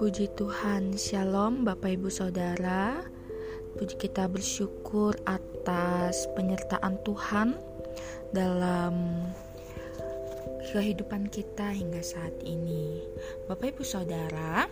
[0.00, 3.04] Puji Tuhan, Shalom Bapak Ibu Saudara.
[3.76, 7.60] Puji kita bersyukur atas penyertaan Tuhan
[8.32, 9.20] dalam
[10.72, 13.04] kehidupan kita hingga saat ini.
[13.52, 14.64] Bapak Ibu Saudara,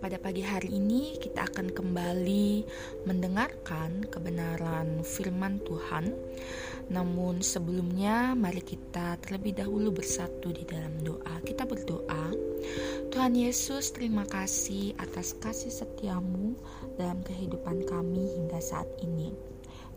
[0.00, 2.64] pada pagi hari ini kita akan kembali
[3.04, 6.16] mendengarkan kebenaran firman Tuhan.
[6.88, 11.44] Namun sebelumnya mari kita terlebih dahulu bersatu di dalam doa.
[11.44, 12.32] Kita berdoa.
[13.12, 16.56] Tuhan Yesus, terima kasih atas kasih setiamu
[16.96, 19.36] dalam kehidupan kami hingga saat ini.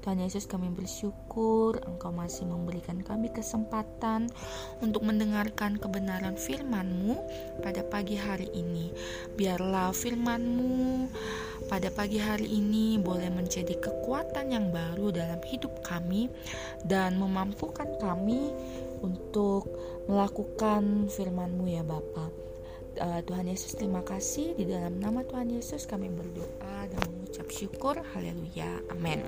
[0.04, 4.28] Tuhan Yesus kami bersyukur Engkau masih memberikan kami kesempatan
[4.84, 7.16] untuk mendengarkan kebenaran firman-Mu
[7.64, 8.92] pada pagi hari ini.
[9.40, 11.08] Biarlah firman-Mu
[11.72, 16.28] pada pagi hari ini boleh menjadi kekuatan yang baru dalam hidup kami
[16.84, 18.52] dan memampukan kami
[19.00, 19.72] untuk
[20.12, 22.32] melakukan firman-Mu ya Bapak.
[22.94, 27.98] Uh, Tuhan Yesus terima kasih di dalam nama Tuhan Yesus kami berdoa dan mengucap syukur
[28.14, 29.26] haleluya amin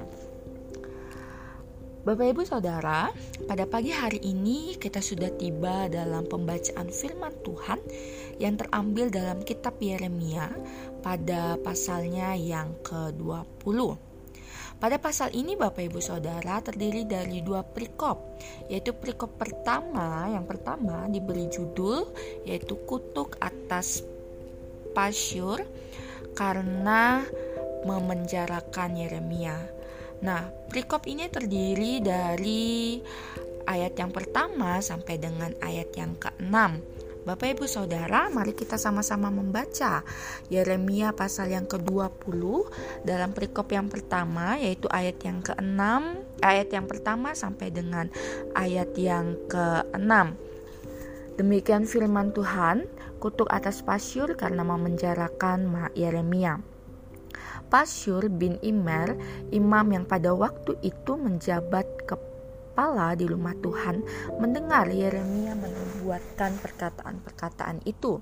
[2.05, 3.09] Bapak Ibu Saudara,
[3.49, 7.81] pada pagi hari ini kita sudah tiba dalam pembacaan firman Tuhan
[8.37, 10.53] yang terambil dalam kitab Yeremia
[11.01, 13.97] pada pasalnya yang ke-20.
[14.77, 18.37] Pada pasal ini Bapak Ibu Saudara terdiri dari dua perikop,
[18.69, 22.05] yaitu perikop pertama, yang pertama diberi judul
[22.45, 24.05] yaitu kutuk atas
[24.93, 25.65] pasyur
[26.37, 27.25] karena
[27.81, 29.74] memenjarakan Yeremia.
[30.25, 32.97] Nah, perikop ini terdiri dari
[33.69, 36.81] ayat yang pertama sampai dengan ayat yang keenam.
[37.25, 40.01] Bapak Ibu Saudara, mari kita sama-sama membaca
[40.49, 42.41] Yeremia pasal yang ke-20
[43.05, 45.81] dalam perikop yang pertama yaitu ayat yang ke-6,
[46.41, 48.09] ayat yang pertama sampai dengan
[48.57, 50.09] ayat yang ke-6.
[51.37, 52.89] Demikian firman Tuhan,
[53.21, 56.74] kutuk atas pasyur karena memenjarakan Yeremia.
[57.67, 59.17] Pasyur bin Imer,
[59.49, 64.03] imam yang pada waktu itu menjabat kepala di rumah Tuhan,
[64.35, 68.19] mendengar Yeremia menubuatkan perkataan-perkataan itu.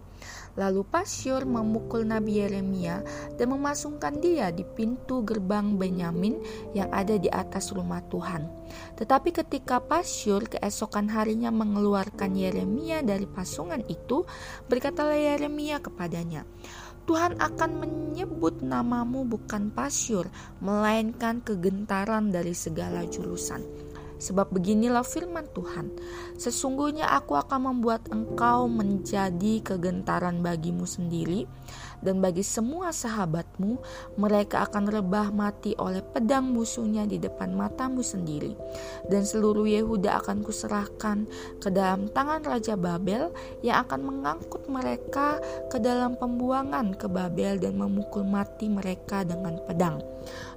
[0.53, 3.01] Lalu Pasyur memukul Nabi Yeremia
[3.41, 6.37] dan memasungkan dia di pintu gerbang Benyamin
[6.77, 8.45] yang ada di atas rumah Tuhan.
[8.93, 14.29] Tetapi ketika Pasyur keesokan harinya mengeluarkan Yeremia dari pasungan itu,
[14.69, 16.45] berkatalah Yeremia kepadanya,
[17.03, 20.31] Tuhan akan menyebut namamu bukan pasyur,
[20.63, 23.59] melainkan kegentaran dari segala jurusan.
[24.23, 25.91] Sebab beginilah firman Tuhan,
[26.39, 31.43] sesungguhnya aku akan membuat engkau menjadi kegentaran bagimu sendiri,
[32.03, 33.79] dan bagi semua sahabatmu,
[34.19, 38.53] mereka akan rebah mati oleh pedang musuhnya di depan matamu sendiri.
[39.07, 41.25] Dan seluruh Yehuda akan kuserahkan
[41.63, 43.31] ke dalam tangan Raja Babel
[43.63, 45.39] yang akan mengangkut mereka
[45.71, 50.03] ke dalam pembuangan ke Babel dan memukul mati mereka dengan pedang.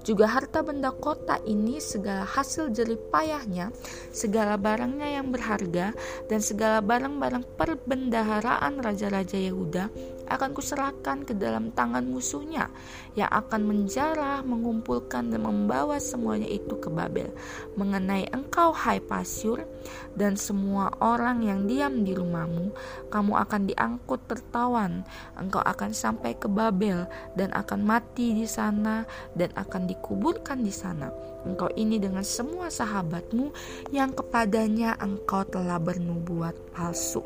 [0.06, 3.74] Juga harta benda kota ini segala hasil jerih payahnya,
[4.14, 5.90] segala barangnya yang berharga,
[6.30, 9.90] dan segala barang-barang perbendaharaan raja-raja Yehuda
[10.30, 12.68] akan kuserahkan ke dalam tangan musuhnya
[13.16, 17.32] yang akan menjarah, mengumpulkan dan membawa semuanya itu ke Babel.
[17.80, 19.64] Mengenai engkau hai Pasyur
[20.12, 22.76] dan semua orang yang diam di rumahmu,
[23.08, 25.04] kamu akan diangkut tertawan.
[25.40, 31.08] Engkau akan sampai ke Babel dan akan mati di sana dan akan dikuburkan di sana.
[31.46, 33.54] Engkau ini dengan semua sahabatmu
[33.94, 37.22] yang kepadanya engkau telah bernubuat palsu.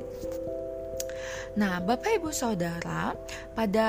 [1.59, 3.15] Nah, Bapak Ibu Saudara,
[3.59, 3.89] pada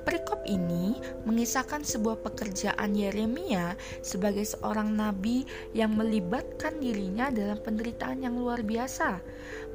[0.00, 0.96] perikop ini
[1.28, 5.44] mengisahkan sebuah pekerjaan Yeremia sebagai seorang nabi
[5.76, 9.20] yang melibatkan dirinya dalam penderitaan yang luar biasa.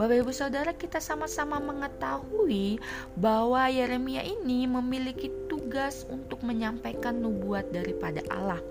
[0.02, 2.82] Bapak Ibu Saudara, kita sama-sama mengetahui
[3.18, 8.62] bahwa Yeremia ini memiliki tugas untuk menyampaikan nubuat daripada Allah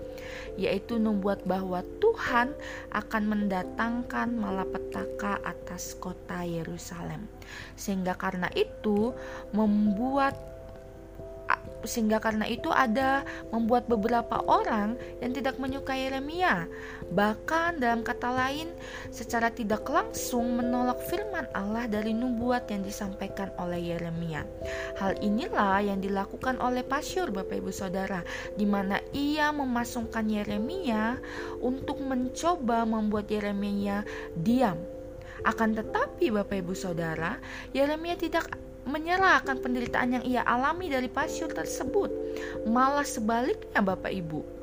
[0.59, 2.53] yaitu membuat bahwa Tuhan
[2.91, 7.29] akan mendatangkan malapetaka atas kota Yerusalem.
[7.77, 9.13] Sehingga karena itu
[9.53, 10.56] membuat
[11.85, 13.21] sehingga karena itu ada
[13.53, 16.65] membuat beberapa orang yang tidak menyukai Yeremia.
[17.13, 18.73] Bahkan dalam kata lain
[19.13, 24.45] secara tidak langsung menolak firman Allah dari nubuat yang disampaikan oleh Yeremia.
[24.97, 28.21] Hal inilah yang dilakukan oleh Pasyur Bapak Ibu Saudara
[28.55, 31.19] di mana ia memasungkan Yeremia
[31.61, 34.01] untuk mencoba membuat Yeremia
[34.33, 34.77] diam.
[35.45, 37.37] Akan tetapi Bapak Ibu Saudara,
[37.71, 42.09] Yeremia tidak menyerah akan penderitaan yang ia alami dari pasyur tersebut.
[42.65, 44.57] Malah sebaliknya Bapak Ibu.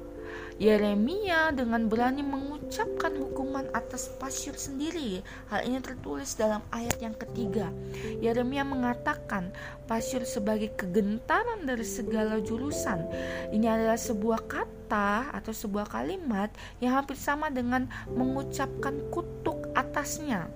[0.54, 5.18] Yeremia dengan berani mengucapkan hukuman atas Pasyur sendiri.
[5.50, 7.74] Hal ini tertulis dalam ayat yang ketiga.
[8.22, 9.50] Yeremia mengatakan
[9.90, 13.02] Pasyur sebagai kegentaran dari segala jurusan.
[13.50, 20.46] Ini adalah sebuah kata atau sebuah kalimat yang hampir sama dengan mengucapkan kutuk atasnya.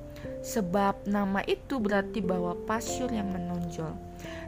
[0.47, 3.35] Sebab nama itu berarti bahwa Pasyur yang
[3.69, 3.93] menonjol.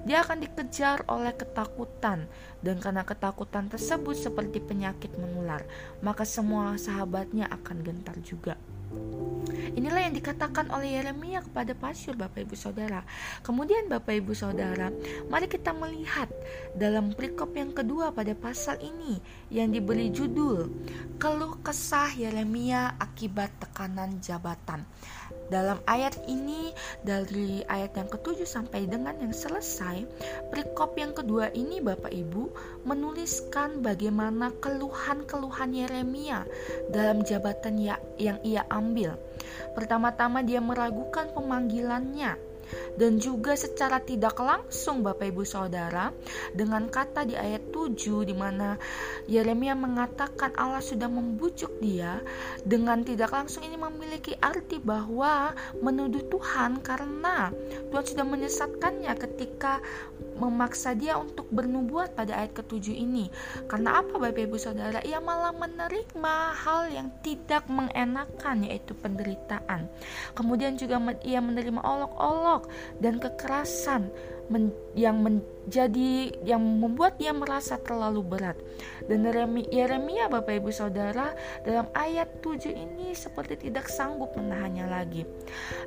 [0.09, 2.25] Dia akan dikejar oleh ketakutan,
[2.65, 5.61] dan karena ketakutan tersebut seperti penyakit menular,
[6.01, 8.57] maka semua sahabatnya akan gentar juga.
[9.71, 13.07] Inilah yang dikatakan oleh Yeremia kepada Pasyur Bapak Ibu Saudara.
[13.47, 14.91] Kemudian Bapak Ibu Saudara,
[15.31, 16.27] mari kita melihat
[16.75, 20.67] dalam perikop yang kedua pada pasal ini yang diberi judul
[21.23, 24.83] Keluh Kesah Yeremia akibat tekanan jabatan.
[25.51, 26.75] Dalam ayat ini
[27.07, 30.07] dari ayat yang ketujuh sampai dengan yang selesai,
[30.51, 32.51] perikop yang kedua ini Bapak Ibu
[32.87, 36.47] menuliskan bagaimana keluhan-keluhan Yeremia
[36.91, 38.67] dalam jabatan ya, yang ia.
[39.77, 42.51] Pertama-tama dia meragukan pemanggilannya.
[42.71, 46.15] Dan juga secara tidak langsung Bapak Ibu Saudara
[46.55, 48.79] dengan kata di ayat 7 di mana
[49.27, 52.23] Yeremia mengatakan Allah sudah membujuk dia
[52.63, 55.51] dengan tidak langsung ini memiliki arti bahwa
[55.83, 57.51] menuduh Tuhan karena
[57.91, 59.83] Tuhan sudah menyesatkannya ketika
[60.41, 63.29] memaksa dia untuk bernubuat pada ayat ketujuh ini.
[63.69, 65.05] Karena apa Bapak Ibu Saudara?
[65.05, 69.85] Ia malah menerima hal yang tidak mengenakan yaitu penderitaan.
[70.33, 72.73] Kemudian juga ia menerima olok-olok
[73.05, 74.09] dan kekerasan
[74.51, 78.59] men, yang menjadi yang membuat dia merasa terlalu berat.
[79.07, 79.25] Dan
[79.71, 81.33] Yeremia Bapak Ibu Saudara
[81.63, 85.23] dalam ayat 7 ini seperti tidak sanggup menahannya lagi.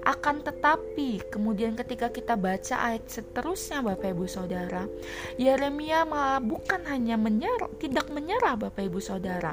[0.07, 4.87] Akan tetapi kemudian ketika kita baca ayat seterusnya Bapak Ibu Saudara,
[5.35, 9.51] Yeremia malah bukan hanya menyerah, tidak menyerah Bapak Ibu Saudara,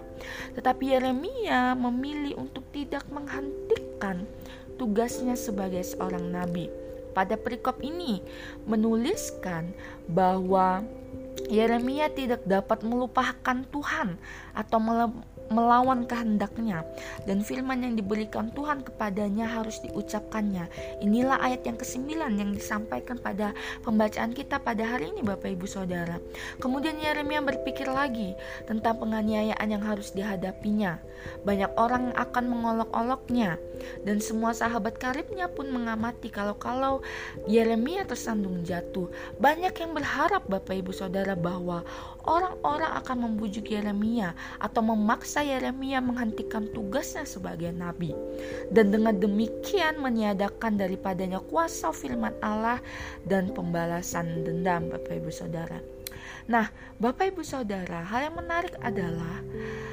[0.55, 4.23] tetapi Yeremia memilih untuk tidak menghentikan
[4.79, 8.23] tugasnya sebagai seorang nabi pada perikop ini
[8.65, 9.71] menuliskan
[10.11, 10.83] bahwa
[11.51, 14.21] Yeremia tidak dapat melupakan Tuhan
[14.55, 14.79] atau
[15.51, 16.87] melawan kehendaknya
[17.27, 20.71] dan firman yang diberikan Tuhan kepadanya harus diucapkannya.
[21.03, 23.51] Inilah ayat yang kesembilan yang disampaikan pada
[23.83, 26.23] pembacaan kita pada hari ini Bapak Ibu Saudara.
[26.63, 28.39] Kemudian Yeremia berpikir lagi
[28.71, 31.03] tentang penganiayaan yang harus dihadapinya.
[31.43, 33.59] Banyak orang akan mengolok-oloknya
[34.07, 37.03] dan semua sahabat karibnya pun mengamati kalau-kalau
[37.51, 39.11] Yeremia tersandung jatuh.
[39.43, 41.83] Banyak yang berharap Bapak Ibu Saudara bahwa
[42.23, 44.33] orang-orang akan membujuk Yeremia
[44.63, 48.15] atau memaksa Yeremia menghentikan tugasnya sebagai nabi.
[48.69, 52.79] Dan dengan demikian meniadakan daripadanya kuasa firman Allah
[53.27, 55.81] dan pembalasan dendam Bapak Ibu Saudara.
[56.51, 56.67] Nah,
[56.99, 59.39] Bapak Ibu Saudara, hal yang menarik adalah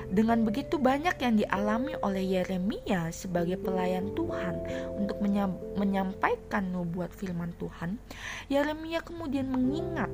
[0.09, 4.55] dengan begitu banyak yang dialami oleh Yeremia sebagai pelayan Tuhan
[4.97, 5.21] untuk
[5.77, 8.01] menyampaikan nubuat firman Tuhan,
[8.49, 10.09] Yeremia kemudian mengingat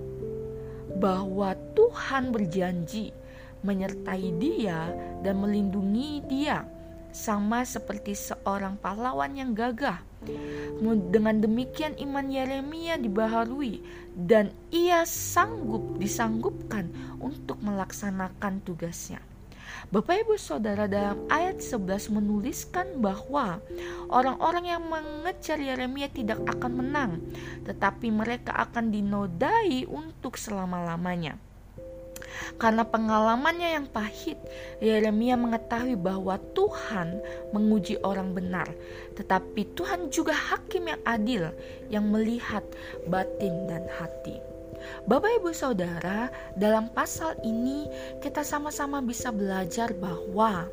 [0.99, 3.15] bahwa Tuhan berjanji
[3.63, 4.91] menyertai dia
[5.23, 6.67] dan melindungi dia
[7.13, 10.01] sama seperti seorang pahlawan yang gagah.
[11.13, 13.85] Dengan demikian iman Yeremia dibaharui
[14.17, 16.89] dan ia sanggup disanggupkan
[17.21, 19.21] untuk melaksanakan tugasnya.
[19.91, 23.59] Bapak Ibu Saudara dalam ayat 11 menuliskan bahwa
[24.07, 27.11] orang-orang yang mengejar Yeremia tidak akan menang,
[27.67, 31.35] tetapi mereka akan dinodai untuk selama-lamanya.
[32.57, 34.39] Karena pengalamannya yang pahit,
[34.79, 37.19] Yeremia mengetahui bahwa Tuhan
[37.51, 38.67] menguji orang benar,
[39.15, 41.43] tetapi Tuhan juga hakim yang adil
[41.89, 42.63] yang melihat
[43.07, 44.53] batin dan hati.
[45.07, 46.27] Bapak, ibu, saudara,
[46.59, 47.87] dalam pasal ini
[48.19, 50.67] kita sama-sama bisa belajar bahwa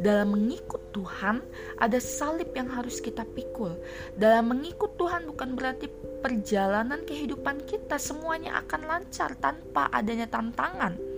[0.00, 1.44] dalam mengikut Tuhan
[1.76, 3.76] ada salib yang harus kita pikul.
[4.16, 5.92] Dalam mengikut Tuhan bukan berarti
[6.24, 11.09] perjalanan kehidupan kita semuanya akan lancar tanpa adanya tantangan.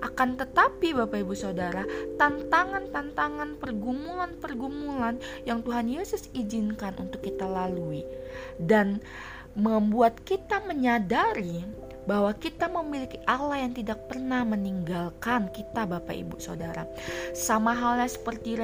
[0.00, 1.84] Akan tetapi Bapak Ibu Saudara,
[2.16, 8.08] tantangan-tantangan pergumulan-pergumulan yang Tuhan Yesus izinkan untuk kita lalui
[8.56, 9.04] dan
[9.52, 11.66] membuat kita menyadari
[12.08, 16.88] bahwa kita memiliki Allah yang tidak pernah meninggalkan kita Bapak Ibu Saudara.
[17.36, 18.56] Sama halnya seperti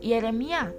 [0.00, 0.72] Yeremia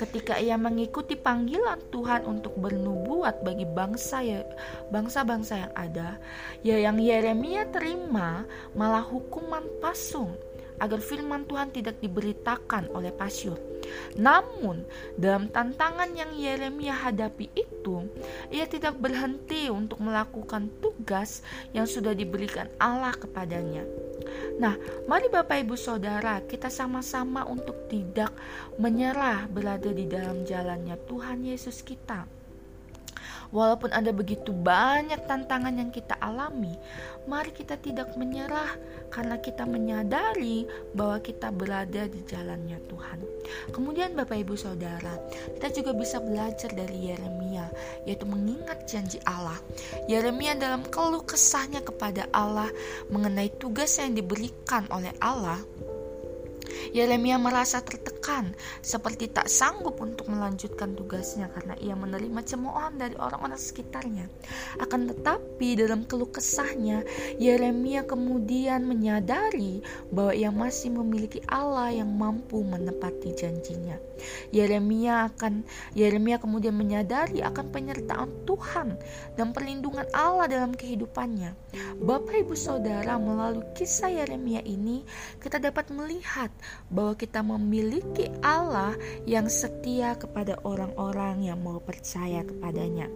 [0.00, 4.40] ketika ia mengikuti panggilan Tuhan untuk bernubuat bagi bangsa ya
[4.88, 6.08] bangsa-bangsa yang ada,
[6.64, 10.32] ya yang Yeremia terima malah hukuman pasung
[10.80, 13.69] agar firman Tuhan tidak diberitakan oleh Pasyur.
[14.16, 18.08] Namun, dalam tantangan yang Yeremia hadapi itu,
[18.50, 21.44] ia tidak berhenti untuk melakukan tugas
[21.76, 23.84] yang sudah diberikan Allah kepadanya.
[24.60, 24.76] Nah,
[25.08, 28.32] mari Bapak Ibu Saudara, kita sama-sama untuk tidak
[28.76, 32.39] menyerah berada di dalam jalannya Tuhan Yesus kita.
[33.50, 36.78] Walaupun ada begitu banyak tantangan yang kita alami,
[37.26, 38.78] mari kita tidak menyerah
[39.10, 43.18] karena kita menyadari bahwa kita berada di jalannya Tuhan.
[43.74, 45.18] Kemudian Bapak Ibu Saudara,
[45.58, 47.66] kita juga bisa belajar dari Yeremia,
[48.06, 49.58] yaitu mengingat janji Allah.
[50.06, 52.70] Yeremia dalam keluh kesahnya kepada Allah
[53.10, 55.58] mengenai tugas yang diberikan oleh Allah,
[56.90, 58.19] Yeremia merasa tertekan,
[58.80, 64.28] seperti tak sanggup untuk melanjutkan tugasnya karena ia menerima cemoohan dari orang-orang sekitarnya.
[64.78, 67.02] Akan tetapi dalam keluh kesahnya,
[67.40, 69.80] Yeremia kemudian menyadari
[70.12, 73.96] bahwa ia masih memiliki Allah yang mampu menepati janjinya.
[74.52, 75.64] Yeremia akan
[75.96, 79.00] Yeremia kemudian menyadari akan penyertaan Tuhan
[79.40, 81.56] dan perlindungan Allah dalam kehidupannya.
[82.02, 85.06] Bapak Ibu Saudara, melalui kisah Yeremia ini
[85.40, 86.52] kita dapat melihat
[86.92, 88.09] bahwa kita memiliki
[88.40, 88.96] Allah
[89.28, 93.06] yang setia kepada orang-orang yang mau percaya kepadanya.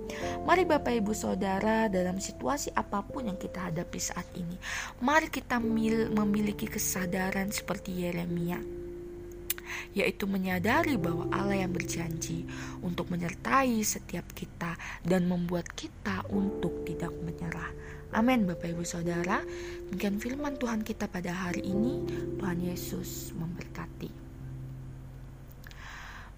[0.44, 4.54] Mari Bapak Ibu Saudara dalam situasi apa pun yang kita hadapi saat ini,
[5.00, 5.56] mari kita
[6.12, 8.84] memiliki kesadaran seperti Yeremia
[9.94, 12.46] yaitu menyadari bahwa Allah yang berjanji
[12.82, 17.70] untuk menyertai setiap kita dan membuat kita untuk tidak menyerah.
[18.14, 19.42] Amin Bapak Ibu Saudara.
[19.90, 22.06] Demikian firman Tuhan kita pada hari ini.
[22.38, 24.23] Tuhan Yesus memberkati.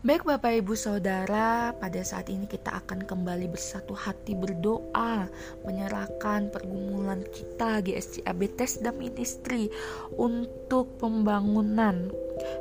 [0.05, 5.25] Baik Bapak Ibu Saudara, pada saat ini kita akan kembali bersatu hati berdoa
[5.65, 9.73] menyerahkan pergumulan kita GSCA Bethesda Ministry
[10.21, 12.13] untuk pembangunan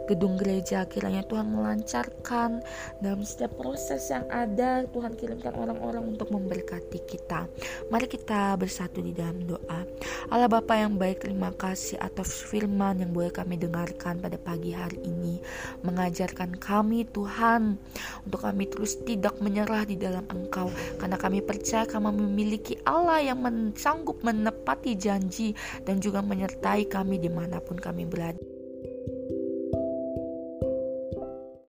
[0.06, 2.62] gedung gereja kiranya Tuhan melancarkan
[3.02, 4.86] dalam setiap proses yang ada.
[4.90, 7.50] Tuhan kirimkan orang-orang untuk memberkati kita.
[7.90, 9.82] Mari kita bersatu di dalam doa.
[10.30, 15.02] Allah Bapa yang baik terima kasih atas firman yang boleh kami dengarkan pada pagi hari
[15.06, 15.42] ini.
[15.86, 17.78] Mengajarkan kami Tuhan
[18.26, 20.70] untuk kami terus tidak menyerah di dalam Engkau.
[20.98, 23.42] Karena kami percaya kami memiliki Allah yang
[23.78, 25.54] sanggup menepati janji
[25.86, 28.55] dan juga menyertai kami di mana pun kami berada